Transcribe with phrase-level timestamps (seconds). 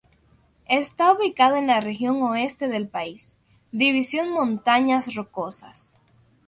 [0.67, 3.35] Está ubicado en la región Oeste del país,
[3.71, 5.91] división Montañas Rocosas.